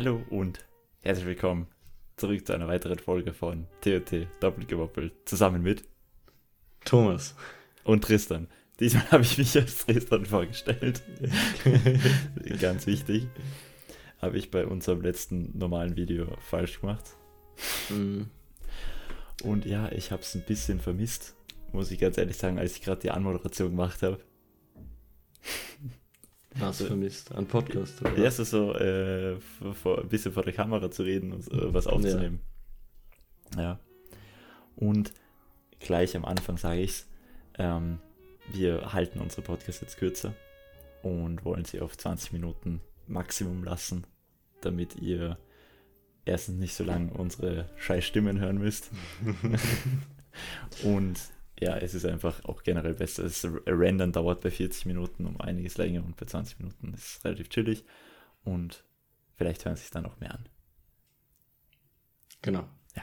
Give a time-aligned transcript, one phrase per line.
[0.00, 0.64] Hallo und
[1.02, 1.66] herzlich willkommen
[2.16, 5.82] zurück zu einer weiteren Folge von TOT Doppelgewoppelt zusammen mit
[6.84, 7.34] Thomas
[7.82, 8.46] und Tristan.
[8.78, 11.02] Diesmal habe ich mich als Tristan vorgestellt.
[12.60, 13.26] Ganz wichtig.
[14.22, 17.16] Habe ich bei unserem letzten normalen Video falsch gemacht.
[17.88, 18.30] Mhm.
[19.42, 21.34] Und ja, ich habe es ein bisschen vermisst,
[21.72, 24.20] muss ich ganz ehrlich sagen, als ich gerade die Anmoderation gemacht habe.
[26.58, 27.32] Was vermisst?
[27.34, 28.18] Ein Podcast, oder?
[28.18, 29.38] Ja, so, so äh,
[29.74, 32.40] vor, ein bisschen vor der Kamera zu reden und äh, was aufzunehmen.
[33.54, 33.62] Ja.
[33.62, 33.80] ja.
[34.76, 35.12] Und
[35.80, 37.06] gleich am Anfang sage ich es,
[37.58, 37.98] ähm,
[38.52, 40.34] wir halten unsere Podcasts jetzt kürzer
[41.02, 44.06] und wollen sie auf 20 Minuten Maximum lassen,
[44.60, 45.38] damit ihr
[46.24, 48.90] erstens nicht so lange unsere scheiß Stimmen hören müsst.
[50.82, 51.18] und
[51.60, 53.24] ja, es ist einfach auch generell besser.
[53.24, 57.24] Das Rendern dauert bei 40 Minuten um einiges länger und bei 20 Minuten ist es
[57.24, 57.84] relativ chillig
[58.44, 58.84] und
[59.36, 60.48] vielleicht hören sich dann noch mehr an.
[62.42, 62.68] Genau.
[62.96, 63.02] Ja.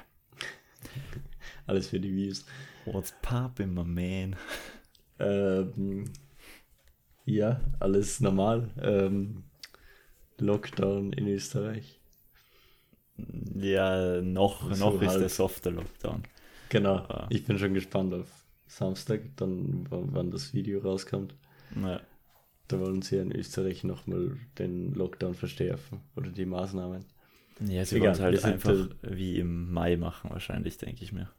[1.67, 2.45] Alles für die Views.
[2.85, 4.35] What's poppin', my man?
[5.19, 6.11] Ähm,
[7.25, 8.69] ja, alles normal.
[8.81, 9.45] Ähm,
[10.37, 11.99] Lockdown in Österreich.
[13.17, 16.23] Ja, noch, so noch ist der softe Lockdown.
[16.69, 16.97] Genau.
[16.97, 21.35] Aber ich bin schon gespannt auf Samstag, dann wann das Video rauskommt.
[21.75, 22.01] Ja.
[22.67, 27.05] Da wollen sie in Österreich nochmal den Lockdown verstärken oder die Maßnahmen.
[27.67, 31.29] Ja, sie wollen es halt einfach wie im Mai machen, wahrscheinlich, denke ich mir.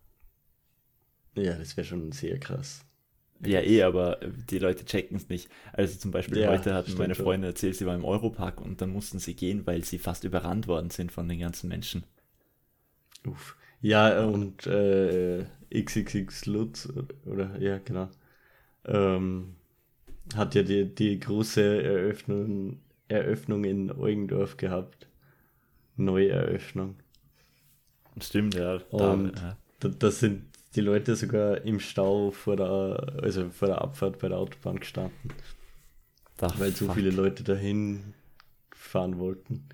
[1.34, 2.86] Ja, das wäre schon sehr krass.
[3.44, 4.19] Ja, eh, aber
[4.50, 5.50] die Leute checken es nicht.
[5.72, 8.91] Also zum Beispiel ja, heute hatten meine Freunde erzählt, sie waren im Europark und dann
[8.91, 12.04] mussten sie gehen, weil sie fast überrannt worden sind von den ganzen Menschen.
[13.27, 13.56] Uff.
[13.82, 15.44] Ja, und äh,
[15.75, 16.89] XXX Lutz,
[17.25, 18.09] oder ja, genau,
[18.84, 19.56] ähm,
[20.34, 25.09] hat ja die, die große Eröffnung, Eröffnung in Eugendorf gehabt.
[25.97, 26.97] Neueröffnung.
[28.20, 28.81] Stimmt, ja.
[28.91, 29.56] Und ja.
[29.81, 30.44] Da, das sind
[30.75, 35.31] die Leute sogar im Stau vor der, also vor der Abfahrt bei der Autobahn gestanden.
[36.41, 36.97] Ach, weil so fuck.
[36.97, 38.15] viele Leute dahin
[38.75, 39.69] fahren wollten.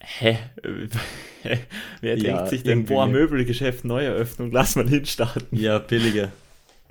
[0.00, 0.38] Hä?
[2.00, 5.58] Wer ja, denkt sich denn, boah, Möbelgeschäft, Neueröffnung, lass mal hinstarten.
[5.58, 6.32] Ja, billiger.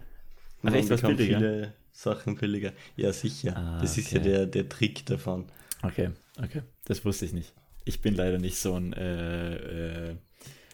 [0.64, 1.38] Ach, echt was billiger?
[1.38, 2.74] viele Sachen billiger.
[2.96, 3.56] Ja, sicher.
[3.56, 4.02] Ah, das okay.
[4.02, 5.46] ist ja der, der Trick davon.
[5.82, 6.62] Okay, okay.
[6.86, 7.54] Das wusste ich nicht.
[7.86, 10.16] Ich bin leider nicht so ein äh, äh,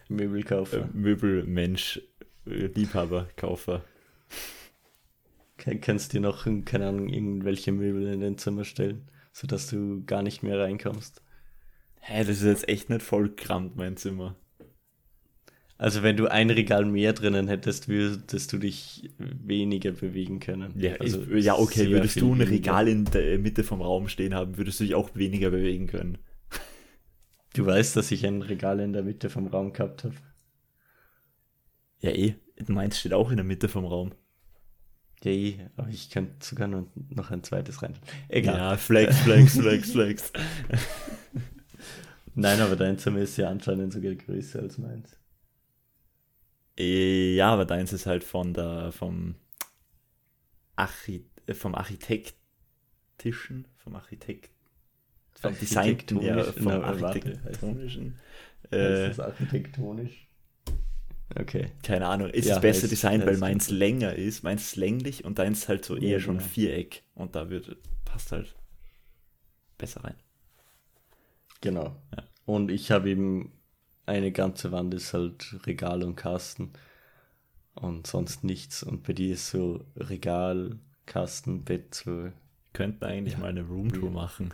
[0.09, 0.81] Möbelkaufer.
[0.81, 2.01] Äh, Möbelmensch,
[2.45, 3.83] Liebhaber, Kaufer.
[5.57, 10.23] Kannst du dir noch, keine Ahnung, irgendwelche Möbel in dein Zimmer stellen, sodass du gar
[10.23, 11.22] nicht mehr reinkommst?
[12.05, 14.35] Hä, das ist jetzt echt nicht voll krammt, mein Zimmer.
[15.77, 20.73] Also wenn du ein Regal mehr drinnen hättest, würdest du dich weniger bewegen können.
[20.77, 24.33] Ja, also ich, ja okay, würdest du ein Regal in der Mitte vom Raum stehen
[24.33, 26.17] haben, würdest du dich auch weniger bewegen können.
[27.53, 30.15] Du weißt, dass ich ein Regal in der Mitte vom Raum gehabt habe.
[32.01, 32.35] Ja eh,
[32.67, 34.11] meins steht auch in der Mitte vom Raum.
[35.23, 37.93] Ja eh, aber ich könnte sogar noch ein zweites rein.
[38.27, 38.57] Egal.
[38.57, 40.33] Ja, flex, flex, flex, flex.
[42.35, 45.17] Nein, aber dein Zimmer ist ja anscheinend sogar größer als meins.
[46.77, 49.35] Äh, ja, aber deins ist halt von der, vom,
[50.75, 54.51] Archi äh, vom Architektischen, vom Architekt,
[55.39, 58.19] vom Design, ja, vom Na, Architektonischen.
[58.71, 60.27] Äh, ist das architektonisch?
[61.35, 61.71] Okay.
[61.81, 65.39] Keine Ahnung, ist ja, es besser Design, weil meins länger ist, meins ist länglich und
[65.39, 66.49] deins halt so eher ja, schon genau.
[66.49, 68.55] Viereck und da wird, passt halt
[69.77, 70.15] besser rein.
[71.63, 71.95] Genau.
[72.15, 72.23] Ja.
[72.45, 73.53] Und ich habe eben
[74.05, 76.73] eine ganze Wand ist halt Regal und Kasten
[77.73, 78.83] und sonst nichts.
[78.83, 82.31] Und bei dir ist so Regal, Kasten, Bett so.
[82.73, 83.39] Könnten eigentlich ja.
[83.39, 84.53] mal eine Roomtour machen.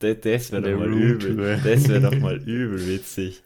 [0.00, 1.60] Das, das wäre doch mal übel.
[1.64, 3.42] Das wäre doch mal übel witzig.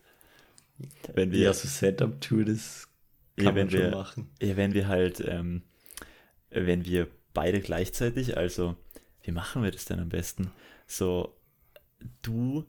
[1.14, 2.88] Wenn wir, ja, so Setup-Tour, das
[3.36, 4.31] kann ja, wenn man schon wir, machen.
[4.41, 5.62] Ja, wenn wir halt, ähm,
[6.50, 8.76] wenn wir beide gleichzeitig, also
[9.22, 10.50] wie machen wir das denn am besten?
[10.88, 11.36] So,
[12.22, 12.64] du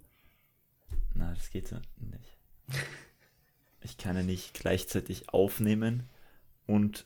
[1.16, 2.38] na, das geht so nicht.
[3.82, 6.04] Ich kann ja nicht gleichzeitig aufnehmen
[6.68, 7.06] und.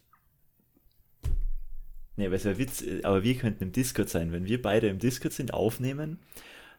[2.16, 4.31] Ne, aber es wäre Witz, aber wir könnten im Discord sein.
[4.31, 6.19] Wenn wir beide im Discord sind, aufnehmen,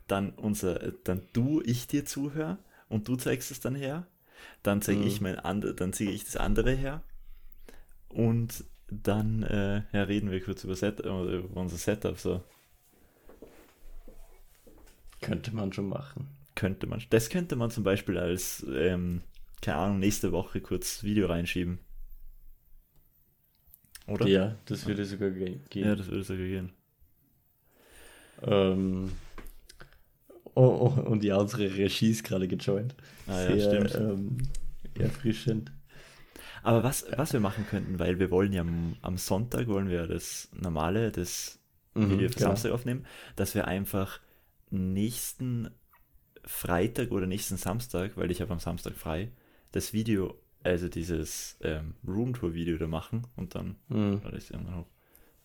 [0.06, 2.58] dann unser, dann du, ich dir zuhöre
[2.88, 4.06] und du zeigst es dann her.
[4.62, 5.06] Dann zeige mhm.
[5.06, 7.02] ich mein andere, dann zeige ich das andere her.
[8.08, 12.18] Und dann äh, ja, reden wir kurz über, Set, über unser Setup.
[12.18, 12.42] So.
[15.20, 19.22] Könnte man schon machen könnte man, das könnte man zum Beispiel als, ähm,
[19.62, 21.80] keine Ahnung, nächste Woche kurz Video reinschieben.
[24.06, 24.26] Oder?
[24.26, 25.64] Ja, das würde sogar gehen.
[25.74, 26.72] Ja, das würde sogar gehen.
[28.42, 29.10] Ähm,
[30.54, 32.94] Oh, oh, und ja, unsere Regie ist gerade gejoint.
[33.26, 33.94] Ah, ja, Sehr stimmt.
[33.94, 34.38] ähm,
[34.94, 35.72] erfrischend.
[36.62, 40.06] Aber was, was wir machen könnten, weil wir wollen ja am, am Sonntag wollen wir
[40.06, 41.58] das normale, das
[41.94, 42.40] Mhm, Video für genau.
[42.40, 43.06] Samstag aufnehmen,
[43.36, 44.20] dass wir einfach
[44.70, 45.70] nächsten
[46.44, 49.30] Freitag oder nächsten Samstag, weil ich habe am Samstag frei,
[49.72, 54.20] das Video, also dieses ähm, Roomtour-Video da machen und dann Mhm.
[54.24, 54.86] lade ich es irgendwann hoch.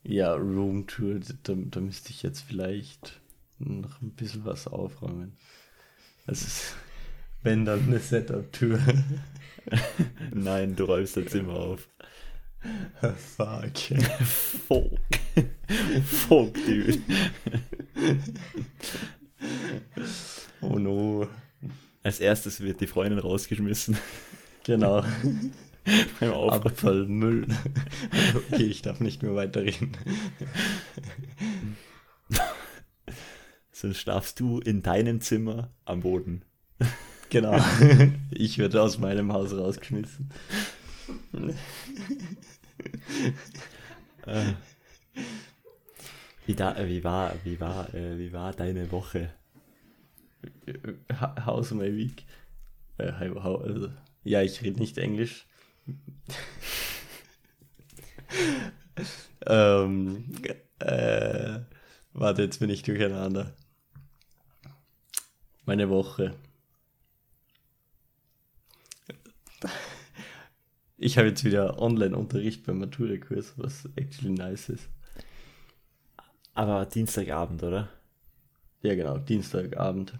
[0.03, 3.19] Ja, Roomtour, da, da müsste ich jetzt vielleicht
[3.57, 5.37] noch ein bisschen was aufräumen.
[6.27, 6.75] Das ist,
[7.43, 8.79] wenn dann eine Setup-Tour.
[10.33, 11.87] Nein, du räumst dein Zimmer auf.
[13.37, 13.77] Fuck.
[14.67, 14.99] Fuck.
[16.05, 16.99] Fuck, dude.
[20.61, 21.27] Oh no.
[22.03, 23.97] Als erstes wird die Freundin rausgeschmissen
[24.63, 25.03] Genau.
[26.19, 26.33] beim.
[26.33, 27.47] Abfallmüll.
[28.35, 29.95] Okay, ich darf nicht mehr weiterreden.
[33.71, 36.43] Sonst schlafst du in deinem Zimmer am Boden.
[37.29, 37.59] Genau.
[38.31, 40.29] Ich werde aus meinem Haus rausgeschmissen.
[44.25, 44.53] Äh,
[46.45, 49.33] wie, da, äh, wie war, wie war, äh, wie war deine Woche?
[51.45, 52.23] House my week.
[52.97, 53.89] Äh, also,
[54.23, 55.45] ja, ich rede nicht Englisch.
[59.45, 60.25] ähm,
[60.79, 61.59] äh,
[62.13, 63.53] warte, jetzt bin ich durcheinander.
[65.65, 66.35] Meine Woche.
[70.97, 74.89] Ich habe jetzt wieder Online-Unterricht beim Matura-Kurs, was actually nice ist.
[76.55, 77.89] Aber Dienstagabend, oder?
[78.81, 80.13] Ja, genau, Dienstagabend.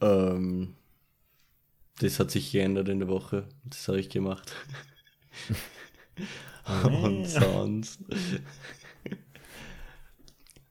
[0.00, 0.74] Ähm,
[2.00, 3.48] das hat sich geändert in der Woche.
[3.64, 4.52] Das habe ich gemacht.
[7.02, 8.00] Und sonst.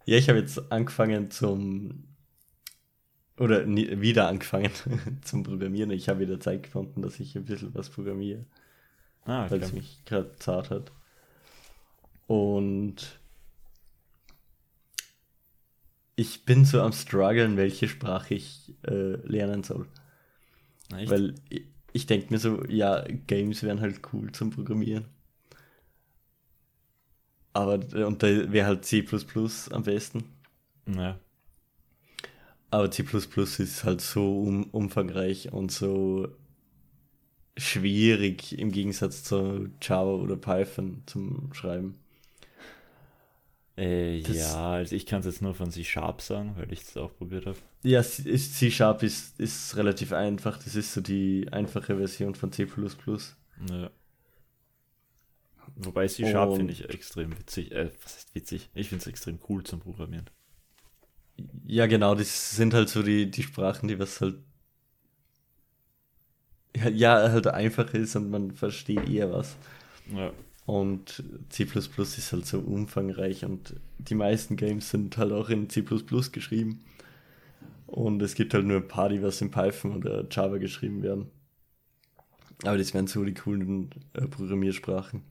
[0.06, 2.04] ja, ich habe jetzt angefangen zum.
[3.38, 4.72] Oder nie, wieder angefangen
[5.24, 5.92] zum Programmieren.
[5.92, 8.46] Ich habe wieder Zeit gefunden, dass ich ein bisschen was programmiere
[9.26, 9.78] Ah, weil es okay.
[9.78, 10.92] mich gerade zart hat.
[12.28, 13.20] Und
[16.16, 19.88] ich bin so am struggeln, welche Sprache ich äh, lernen soll.
[20.96, 21.12] Echt?
[21.12, 21.64] Weil ich,
[21.94, 25.06] ich denke mir so, ja, Games wären halt cool zum Programmieren.
[27.54, 27.76] Aber,
[28.06, 29.06] und da wäre halt C
[29.72, 30.26] am besten.
[30.88, 31.20] ja.
[32.70, 33.06] Aber C
[33.60, 36.28] ist halt so um, umfangreich und so
[37.56, 41.96] schwierig im Gegensatz zu Java oder Python zum Schreiben.
[43.78, 47.14] Äh, ja, also ich kann es jetzt nur von C-Sharp sagen, weil ich es auch
[47.18, 47.58] probiert habe.
[47.84, 50.58] Ja, C- ist- C-Sharp ist, ist relativ einfach.
[50.64, 52.68] Das ist so die einfache Version von C.
[53.70, 53.90] Ja.
[55.76, 57.72] Wobei C-Sharp finde ich extrem witzig.
[57.74, 58.70] Äh, was heißt witzig?
[58.76, 60.30] Ich finde es extrem cool zum Programmieren.
[61.66, 64.38] Ja, genau, das sind halt so die, die Sprachen, die was halt.
[66.76, 69.56] Ja, ja, halt einfach ist und man versteht eher was.
[70.14, 70.32] Ja.
[70.66, 75.84] Und C ist halt so umfangreich und die meisten Games sind halt auch in C
[76.32, 76.84] geschrieben.
[77.86, 81.30] Und es gibt halt nur ein paar, die was in Python oder Java geschrieben werden.
[82.64, 85.22] Aber das wären so die coolen äh, Programmiersprachen.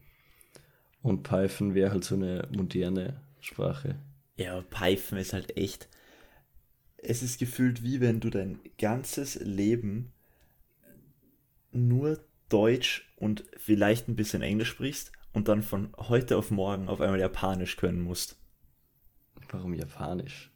[1.03, 3.97] Und Python wäre halt so eine moderne Sprache.
[4.37, 5.89] Ja, Python ist halt echt.
[6.97, 10.12] Es ist gefühlt wie wenn du dein ganzes Leben
[11.73, 17.00] nur Deutsch und vielleicht ein bisschen Englisch sprichst und dann von heute auf morgen auf
[17.03, 18.38] einmal Japanisch können musst.
[19.49, 20.50] Warum Japanisch?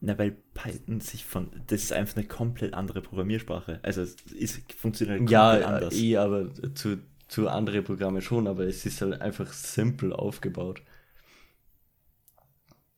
[0.00, 1.50] Na, weil Python sich von.
[1.66, 3.80] Das ist einfach eine komplett andere Programmiersprache.
[3.82, 5.94] Also es ist, funktioniert komplett Ja, anders.
[5.94, 10.82] eh, aber zu, zu andere Programme schon, aber es ist halt einfach simpel aufgebaut.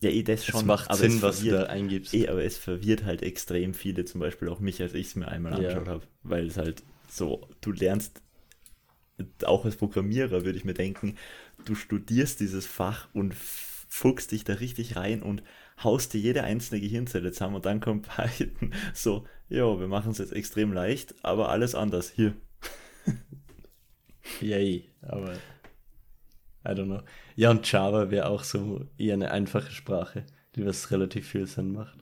[0.00, 0.60] ja, eh das schon.
[0.60, 2.14] es macht aber Sinn, es was du da eingibst.
[2.14, 5.28] Eh, aber es verwirrt halt extrem viele, zum Beispiel auch mich, als ich es mir
[5.28, 5.58] einmal Ja.
[5.58, 6.06] angeschaut habe.
[6.22, 8.21] Weil es halt so, du lernst,
[9.44, 11.16] auch als Programmierer würde ich mir denken,
[11.64, 15.42] du studierst dieses Fach und fuchst dich da richtig rein und
[15.82, 20.18] haust dir jede einzelne Gehirnzelle zusammen und dann kommt Python so, ja, wir machen es
[20.18, 22.10] jetzt extrem leicht, aber alles anders.
[22.10, 22.34] Hier.
[24.40, 25.34] Yay, aber
[26.64, 27.02] I don't know.
[27.36, 31.72] Ja, und Java wäre auch so eher eine einfache Sprache, die was relativ viel Sinn
[31.72, 31.98] macht.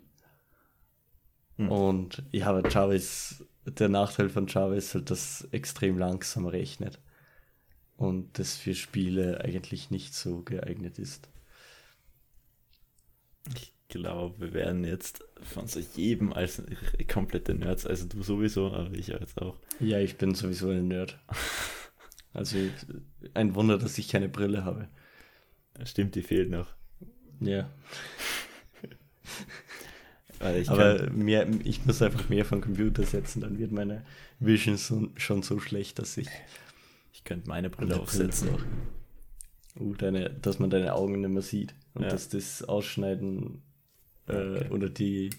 [1.57, 1.71] Hm.
[1.71, 6.99] Und ja, aber Java ist, der Nachteil von Java ist halt, dass extrem langsam rechnet.
[7.97, 11.29] Und das für Spiele eigentlich nicht so geeignet ist.
[13.55, 16.63] Ich glaube, wir werden jetzt von so jedem als
[17.13, 19.59] komplette Nerds, also du sowieso, aber ich jetzt auch.
[19.81, 21.19] Ja, ich bin sowieso ein Nerd.
[22.33, 22.59] Also
[23.35, 24.89] ein Wunder, dass ich keine Brille habe.
[25.83, 26.69] Stimmt, die fehlt noch.
[27.41, 27.69] Ja.
[30.41, 34.05] Ich Aber mehr, ich muss einfach mehr vom Computer setzen, dann wird meine
[34.39, 36.29] Vision so, schon so schlecht, dass ich.
[37.13, 38.49] Ich könnte meine Brille aufsetzen.
[39.79, 41.75] Uh, deine, dass man deine Augen nicht mehr sieht.
[41.93, 42.09] Und ja.
[42.09, 43.63] dass das Ausschneiden
[44.29, 44.69] äh, okay.
[44.71, 45.31] oder die,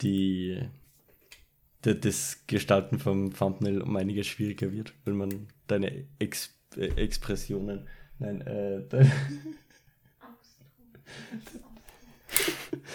[0.00, 0.60] die,
[1.84, 7.86] die, das Gestalten vom Thumbnail um einiges schwieriger wird, wenn man deine Ex, äh, Expressionen,
[8.18, 9.12] nein, äh, deine,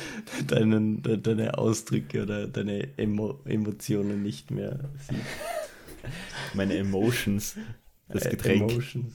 [0.47, 5.19] deinen, deine Ausdrücke oder deine Emo Emotionen nicht mehr sieht.
[6.53, 7.55] Meine Emotions.
[8.09, 8.71] Das äh, Getränk.
[8.71, 9.13] Emotions.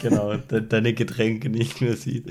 [0.00, 2.26] Genau, de deine Getränke nicht mehr sieht.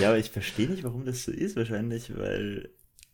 [0.00, 1.56] Ja, aber ich verstehe nicht, warum das so ist.
[1.56, 2.70] Wahrscheinlich, weil.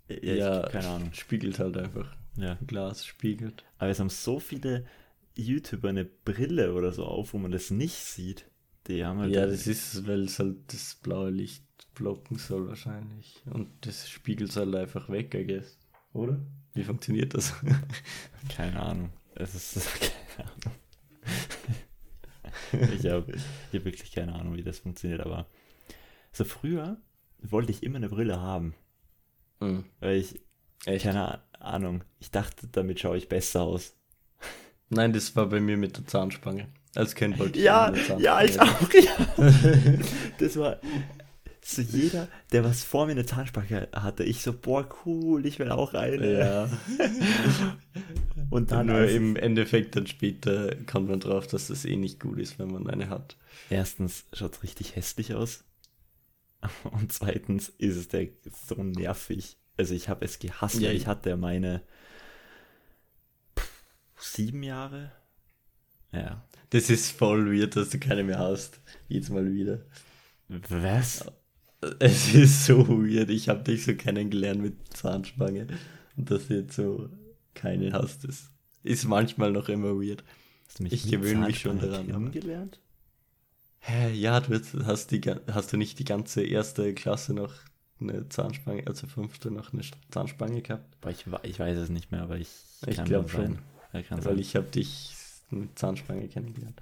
[0.09, 1.11] Ja, ja ich, keine Ahnung.
[1.15, 2.15] Spiegelt halt einfach.
[2.37, 2.59] Ja.
[2.67, 3.65] Glas spiegelt.
[3.79, 4.87] Aber es haben so viele
[5.35, 8.47] YouTuber eine Brille oder so auf, wo man das nicht sieht.
[8.89, 11.65] Die haben halt ja, das ist, weil es halt das blaue Licht
[11.95, 13.43] blocken soll wahrscheinlich.
[13.47, 15.79] Und das spiegelt es halt einfach weg, I guess.
[16.13, 16.41] Oder?
[16.75, 17.55] Wie funktioniert das?
[18.49, 19.11] keine Ahnung.
[19.35, 19.89] Es ist
[20.37, 20.75] keine Ahnung.
[22.99, 23.33] ich habe
[23.73, 25.47] hab wirklich keine Ahnung, wie das funktioniert, aber
[26.33, 26.97] so früher
[27.43, 28.75] wollte ich immer eine Brille haben.
[29.61, 29.85] Mhm.
[30.01, 30.41] Weil ich,
[30.87, 31.05] Echt?
[31.05, 33.97] keine Ahnung, ich dachte, damit schaue ich besser aus.
[34.89, 36.69] Nein, das war bei mir mit der Zahnspange.
[36.95, 39.53] Als Kind wollte ich Ja, ja, ich auch, ja.
[40.39, 40.81] das war
[41.69, 45.71] so jeder, der was vor mir eine Zahnspange hatte, ich so, boah, cool, ich will
[45.71, 46.39] auch eine.
[46.39, 46.71] Ja.
[48.51, 52.39] Und dann nur im Endeffekt dann später kommt man drauf, dass das eh nicht gut
[52.39, 53.37] ist, wenn man eine hat.
[53.69, 55.65] Erstens schaut es richtig hässlich aus.
[56.91, 58.29] Und zweitens ist es der
[58.67, 59.59] so nervig.
[59.77, 61.83] Also ich habe es gehasst, ja, ich hatte meine
[64.17, 65.13] sieben Jahre.
[66.13, 66.45] Ja.
[66.71, 68.81] Das ist voll weird, dass du keine mehr hast.
[69.09, 69.81] Jetzt mal wieder.
[70.49, 71.25] Was?
[71.99, 73.31] Es ist so weird.
[73.31, 75.69] Ich habe dich so kennengelernt mit Zahnspange.
[76.17, 77.09] Und dass du jetzt so
[77.55, 78.51] keine hast, das
[78.83, 80.25] ist manchmal noch immer weird.
[80.79, 82.07] ich gewöhne mich schon daran.
[82.07, 82.81] Kennengelernt?
[83.81, 85.21] Hä, ja, du hast, die,
[85.53, 87.55] hast du nicht die ganze erste Klasse noch
[88.01, 90.97] eine Zahnspange, also fünfte noch eine Zahnspange gehabt?
[91.09, 92.49] Ich, ich weiß es nicht mehr, aber ich,
[92.87, 93.59] ich glaube schon.
[93.93, 94.39] Ja, weil sein.
[94.39, 95.15] ich habe dich
[95.51, 96.81] mit Zahnspange kennengelernt.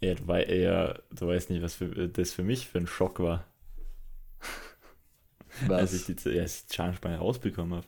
[0.00, 3.20] Ja, du, wei ja, du weißt nicht, was für, das für mich für ein Schock
[3.20, 3.44] war.
[5.66, 5.80] Was?
[5.80, 7.86] Als ich die, ja, die Zahnspange rausbekommen habe.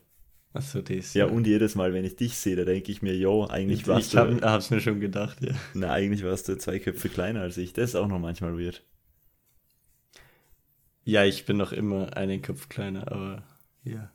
[0.53, 1.13] Achso, das.
[1.13, 3.87] Ja, und jedes Mal, wenn ich dich sehe, da denke ich mir, yo, eigentlich ich,
[3.87, 4.35] warst ich du.
[4.35, 5.53] Ich hab's mir schon gedacht, ja.
[5.73, 7.71] Na, eigentlich warst du zwei Köpfe kleiner als ich.
[7.71, 8.83] Das ist auch noch manchmal weird.
[11.05, 13.43] Ja, ich bin noch immer einen Kopf kleiner, aber
[13.83, 14.11] ja.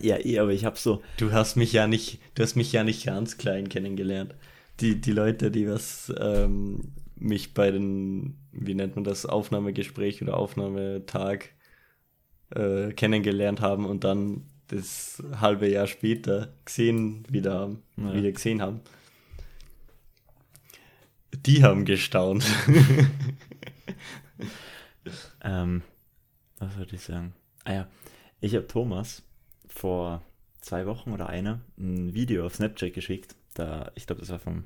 [0.00, 1.02] Ja, eh, aber ich hab so.
[1.18, 4.34] Du hast mich ja nicht, du hast mich ja nicht ganz klein kennengelernt.
[4.80, 10.36] Die, die Leute, die was ähm, mich bei den, wie nennt man das, Aufnahmegespräch oder
[10.36, 11.46] Aufnahmetag
[12.50, 18.14] äh, kennengelernt haben und dann das halbe Jahr später gesehen wieder haben, ja.
[18.14, 18.80] wieder gesehen haben.
[21.34, 22.44] Die haben gestaunt.
[25.44, 25.82] ähm,
[26.58, 27.34] was würde ich sagen?
[27.64, 27.88] Ah ja,
[28.40, 29.22] ich habe Thomas
[29.68, 30.22] vor
[30.60, 33.36] zwei Wochen oder einer ein Video auf Snapchat geschickt.
[33.58, 34.64] Da, ich glaube, das war vom,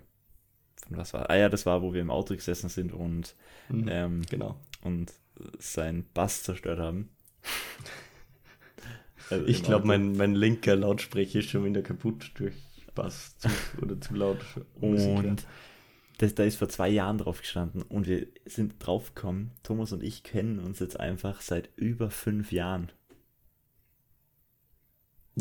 [0.86, 1.30] von was war?
[1.30, 3.34] Ah ja, das war, wo wir im Auto gesessen sind und
[3.68, 5.12] mhm, ähm, genau und
[5.58, 7.10] sein Bass zerstört haben.
[9.30, 12.54] Also ich glaube, mein, mein linker Lautsprecher ist schon wieder kaputt durch
[12.94, 13.48] Bass zu,
[13.82, 14.38] oder zu laut.
[14.80, 15.46] Und
[16.18, 20.02] das, da ist vor zwei Jahren drauf gestanden und wir sind drauf gekommen, Thomas und
[20.02, 22.92] ich kennen uns jetzt einfach seit über fünf Jahren.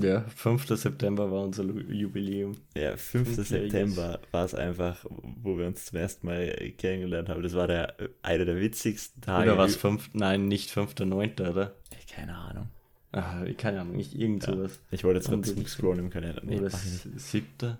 [0.02, 0.68] Ja, 5.
[0.68, 2.56] September war unser Jubiläum.
[2.76, 3.36] Ja, 5.
[3.36, 7.44] September war es einfach, wo wir uns zum ersten Mal kennengelernt haben.
[7.44, 9.50] Das war der, einer der witzigsten Tage.
[9.50, 10.12] Oder war es 5.
[10.14, 11.76] Nein, nicht 5.9., oder?
[12.14, 12.70] Keine Ahnung.
[13.12, 14.80] Ach, keine Ahnung, nicht irgend sowas.
[14.92, 16.42] Ja, ich wollte jetzt mal scrollen im Kalender.
[16.44, 17.80] Nee, Oder siebte?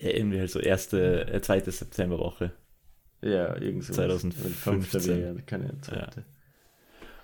[0.00, 2.52] Ja, irgendwie halt so erste, äh, zweite Septemberwoche.
[3.20, 3.94] Ja, irgendwie so.
[3.94, 5.18] 2015.
[5.18, 6.20] Wäre keine zweite.
[6.20, 6.26] Ja.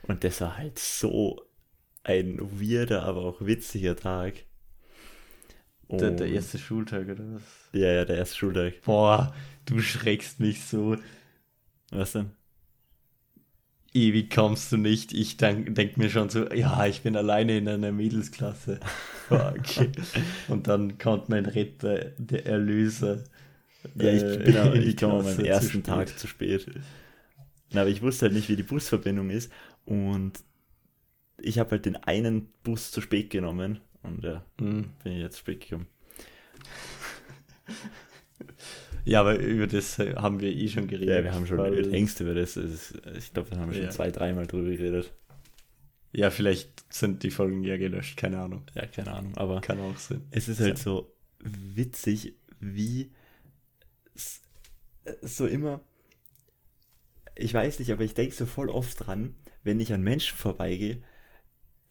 [0.08, 1.42] Und das war halt so
[2.04, 4.44] ein weirder, aber auch witziger Tag.
[5.90, 7.42] Der, der, erste Schultag, oder was?
[7.72, 8.80] Ja, ja, der erste Schultag.
[8.82, 9.34] Boah,
[9.66, 10.96] du schreckst mich so.
[11.90, 12.30] Was denn?
[13.94, 15.14] ewig kommst du nicht.
[15.14, 18.80] Ich denk, denk mir schon so, ja, ich bin alleine in einer Mädelsklasse.
[19.28, 19.88] Fuck.
[20.48, 23.24] Und dann kommt mein Retter, der Erlöser.
[23.94, 26.66] Ja, ich, äh, bin auch, ich komme am ersten zu Tag zu spät.
[27.72, 29.50] Na, aber ich wusste halt nicht, wie die Busverbindung ist.
[29.86, 30.32] Und
[31.38, 33.80] ich habe halt den einen Bus zu spät genommen.
[34.02, 34.90] Und ja, mhm.
[35.02, 35.86] bin ich jetzt spät gekommen.
[39.06, 41.14] Ja, aber über das haben wir eh schon geredet.
[41.14, 42.56] Ja, wir haben schon längst über das.
[42.56, 43.90] ich glaube, da haben wir schon ja.
[43.90, 45.12] zwei, dreimal drüber geredet.
[46.12, 48.62] Ja, vielleicht sind die Folgen ja gelöscht, keine Ahnung.
[48.74, 50.22] Ja, keine Ahnung, aber kann auch sein.
[50.30, 53.10] Es ist halt so witzig, wie
[55.22, 55.80] so immer.
[57.36, 61.02] Ich weiß nicht, aber ich denke so voll oft dran, wenn ich an Menschen vorbeigehe.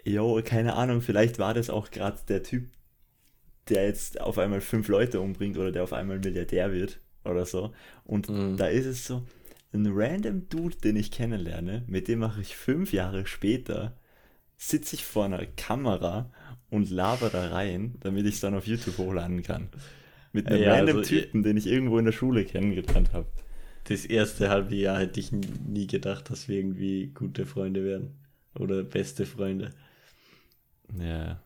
[0.05, 2.69] Jo, keine Ahnung, vielleicht war das auch gerade der Typ,
[3.69, 7.73] der jetzt auf einmal fünf Leute umbringt oder der auf einmal Milliardär wird oder so.
[8.03, 8.57] Und mhm.
[8.57, 9.23] da ist es so,
[9.73, 13.97] ein random Dude, den ich kennenlerne, mit dem mache ich fünf Jahre später,
[14.57, 16.31] sitze ich vor einer Kamera
[16.69, 19.69] und laber da rein, damit ich es dann auf YouTube hochladen kann.
[20.31, 23.27] Mit einem ja, random also, Typen, den ich irgendwo in der Schule kennengelernt habe.
[23.85, 28.15] Das erste halbe Jahr hätte ich nie gedacht, dass wir irgendwie gute Freunde werden.
[28.55, 29.71] Oder beste Freunde.
[30.99, 31.41] Ja.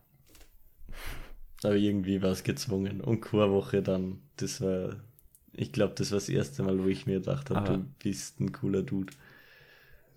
[1.62, 3.00] Aber irgendwie war es gezwungen.
[3.00, 4.96] Und Chorwoche dann, das war,
[5.52, 8.52] ich glaube, das war das erste Mal, wo ich mir gedacht habe, du bist ein
[8.52, 9.12] cooler Dude.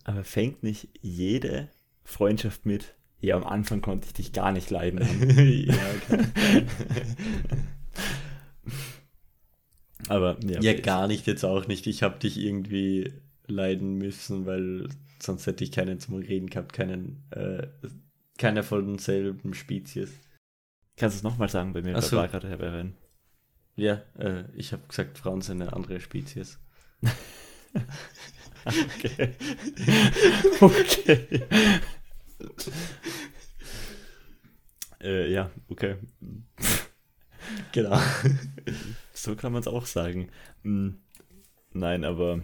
[0.04, 1.70] Aber fängt nicht jede
[2.04, 5.00] Freundschaft mit, ja, am Anfang konnte ich dich gar nicht leiden.
[5.68, 5.76] ja,
[6.10, 6.66] okay.
[10.08, 11.88] Aber ja, ja gar nicht jetzt auch nicht.
[11.88, 13.14] Ich habe dich irgendwie
[13.48, 17.68] leiden müssen, weil sonst hätte ich keinen zum Reden gehabt, keinen, äh,
[18.42, 20.10] keiner von denselben Spezies.
[20.98, 21.96] Kannst du es nochmal sagen bei mir?
[21.96, 22.18] Ach so.
[22.18, 22.92] war gerade herbei
[23.76, 26.60] Ja, äh, ich habe gesagt, Frauen sind eine andere Spezies.
[28.66, 29.36] okay.
[30.60, 31.44] okay.
[35.02, 35.98] äh, ja, okay.
[37.72, 38.02] genau.
[39.14, 40.30] So kann man es auch sagen.
[40.64, 41.00] Hm,
[41.74, 42.42] nein, aber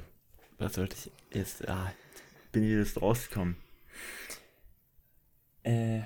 [0.60, 1.68] was sollte ich jetzt?
[1.68, 1.92] Ah,
[2.52, 3.58] bin ich jetzt rausgekommen?
[5.68, 6.00] Äh.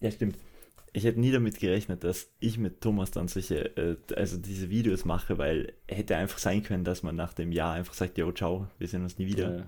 [0.00, 0.38] Ja, stimmt.
[0.92, 5.04] Ich hätte nie damit gerechnet, dass ich mit Thomas dann solche, äh, also diese Videos
[5.04, 8.68] mache, weil hätte einfach sein können, dass man nach dem Jahr einfach sagt, yo, ciao,
[8.78, 9.58] wir sehen uns nie wieder.
[9.58, 9.66] Ja.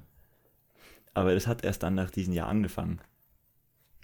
[1.14, 3.00] Aber das hat erst dann nach diesem Jahr angefangen.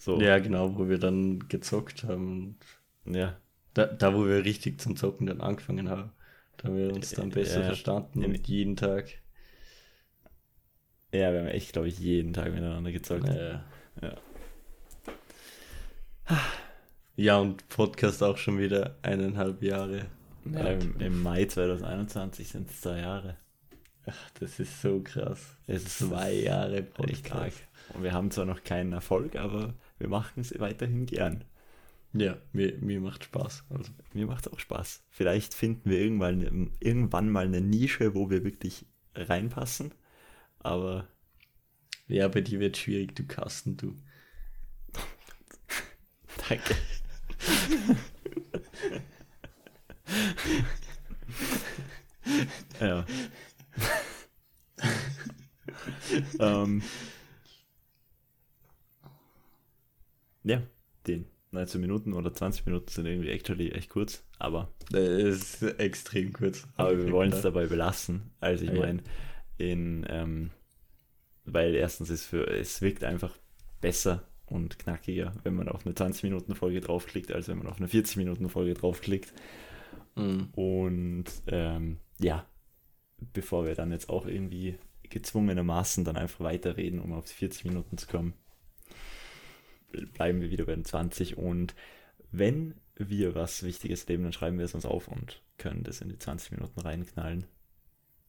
[0.01, 0.21] So.
[0.21, 2.57] Ja, genau, wo wir dann gezockt haben.
[3.05, 3.39] Ja.
[3.75, 6.13] Da, da, wo wir richtig zum Zocken dann angefangen haben.
[6.57, 9.19] Da haben wir uns dann besser ja, verstanden und jeden Tag.
[11.15, 13.29] Ja, wir haben echt, glaube ich, jeden Tag miteinander gezockt.
[13.29, 13.65] Ja.
[14.03, 14.17] ja.
[17.15, 20.07] Ja, und Podcast auch schon wieder eineinhalb Jahre.
[20.45, 23.37] Ja, im, im, Mai 2021 sind es zwei Jahre.
[24.07, 25.57] Ach, das ist so krass.
[25.69, 27.63] Es ist zwei Jahre Podcast.
[27.95, 31.45] Und wir haben zwar noch keinen Erfolg, aber wir machen es weiterhin gern.
[32.13, 33.67] Ja, mir, mir macht Spaß.
[33.71, 33.93] Also.
[34.15, 35.05] Mir macht es auch Spaß.
[35.11, 39.95] Vielleicht finden wir irgendwann, irgendwann mal eine Nische, wo wir wirklich reinpassen.
[40.65, 41.07] Aber.
[42.09, 43.95] Ja, bei dir wird schwierig, du Kasten, du.
[46.49, 46.75] Danke.
[52.81, 53.07] ja.
[56.41, 56.83] ähm.
[60.43, 60.63] Ja,
[61.07, 61.27] den.
[61.53, 64.75] 19 Minuten oder 20 Minuten sind irgendwie actually echt kurz, aber.
[64.91, 66.67] Das ist extrem kurz.
[66.77, 68.33] Aber wir wollen es dabei belassen.
[68.41, 68.95] Also ich ja.
[69.59, 70.51] In, ähm,
[71.45, 73.37] weil erstens ist für, es wirkt einfach
[73.81, 77.79] besser und knackiger, wenn man auf eine 20 Minuten Folge draufklickt, als wenn man auf
[77.79, 79.33] eine 40 Minuten Folge draufklickt.
[80.17, 80.49] Mhm.
[80.53, 82.47] Und ähm, ja,
[83.33, 87.99] bevor wir dann jetzt auch irgendwie gezwungenermaßen dann einfach weiterreden, um auf die 40 Minuten
[87.99, 88.35] zu kommen,
[90.13, 91.75] bleiben wir wieder bei den 20 und
[92.31, 96.09] wenn wir was Wichtiges leben, dann schreiben wir es uns auf und können das in
[96.09, 97.47] die 20 Minuten reinknallen.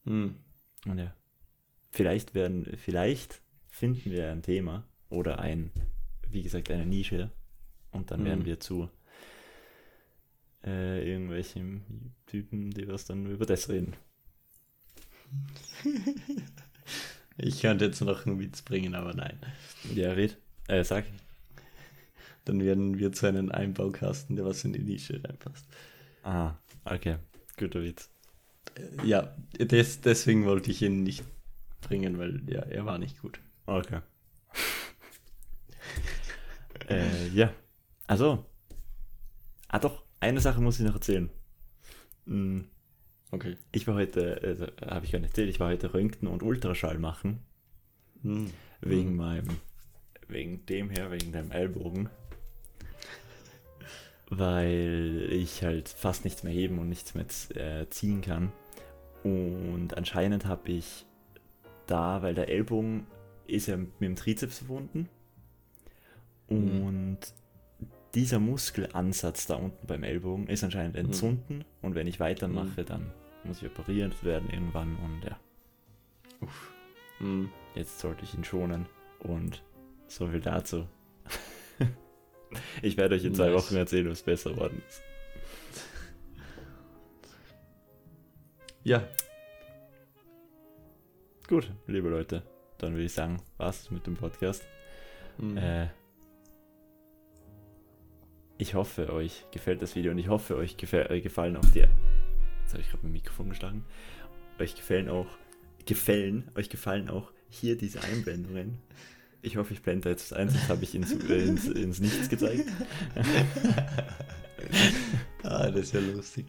[0.03, 0.35] Mhm.
[0.85, 1.13] Und ja,
[1.91, 5.71] vielleicht werden, vielleicht finden wir ein Thema oder ein,
[6.29, 7.31] wie gesagt, eine Nische
[7.91, 8.25] und dann mhm.
[8.25, 8.89] werden wir zu
[10.65, 13.95] äh, irgendwelchen Typen, die was dann über das reden.
[17.37, 19.39] ich könnte jetzt noch einen Witz bringen, aber nein.
[19.93, 20.37] Ja, red.
[20.67, 21.05] Äh, sag.
[22.45, 25.65] Dann werden wir zu einem Einbaukasten, der was in die Nische reinpasst.
[26.23, 27.17] Ah, okay.
[27.57, 28.09] Guter Witz.
[29.03, 31.23] Ja, des, deswegen wollte ich ihn nicht
[31.81, 33.39] bringen, weil ja, er war nicht gut.
[33.65, 34.01] Okay.
[36.89, 37.53] äh, ja.
[38.07, 38.45] Also.
[39.67, 41.29] Ah doch, eine Sache muss ich noch erzählen.
[42.25, 42.67] Hm.
[43.31, 43.57] Okay.
[43.71, 46.99] Ich war heute, also, habe ich gar nicht erzählt, ich war heute Röntgen und Ultraschall
[46.99, 47.39] machen.
[48.21, 48.51] Hm.
[48.81, 49.15] Wegen hm.
[49.15, 49.57] meinem,
[50.27, 52.09] wegen dem her, wegen deinem Ellbogen.
[54.29, 58.51] Weil ich halt fast nichts mehr heben und nichts mehr äh, ziehen kann.
[59.25, 61.05] Und anscheinend habe ich
[61.87, 63.07] da, weil der Ellbogen
[63.47, 65.09] ist ja mit dem Trizeps verbunden.
[66.47, 66.83] Hm.
[66.85, 67.17] Und
[68.13, 71.05] dieser Muskelansatz da unten beim Ellbogen ist anscheinend Mhm.
[71.05, 73.11] entzünden und wenn ich weitermache, dann
[73.43, 75.39] muss ich operiert werden irgendwann und ja,
[77.19, 77.49] Mhm.
[77.73, 78.85] jetzt sollte ich ihn schonen
[79.19, 79.63] und
[80.07, 80.85] so viel dazu.
[82.83, 83.55] ich werde euch in zwei Nice.
[83.65, 85.01] Wochen erzählen, was besser geworden ist.
[88.85, 89.03] Ja,
[91.47, 92.43] Gut, liebe Leute,
[92.77, 94.63] dann würde ich sagen, was mit dem Podcast.
[95.39, 95.57] mhm.
[95.57, 95.87] Äh,
[98.59, 101.79] ich hoffe, euch gefällt das Video und ich hoffe, euch äh, gefallen auch die.
[101.79, 103.83] Jetzt habe ich gerade mein Mikrofon geschlagen.
[104.59, 105.27] Euch gefallen auch.
[105.87, 108.77] Gefällen, euch gefallen auch hier diese Einblendungen.
[109.41, 112.29] Ich hoffe, ich blende da jetzt ein, sonst habe ich ins, äh, ins, ins Nichts
[112.29, 112.69] gezeigt.
[115.43, 116.45] ah, das ist ja lustig.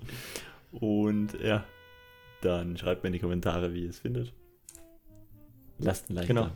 [0.72, 1.64] Und ja,
[2.40, 4.32] dann schreibt mir in die Kommentare, wie ihr es findet.
[5.78, 6.44] Lasst ein Like Genau.
[6.44, 6.54] da.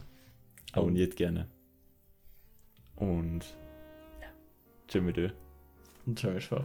[0.73, 1.47] Abonniert gerne.
[2.97, 3.41] Und
[4.21, 4.29] ja,
[4.89, 5.17] tschüss mit
[6.07, 6.65] Und ciao, ciao.